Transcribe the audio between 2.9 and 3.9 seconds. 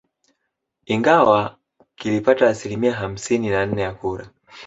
hamsini na nne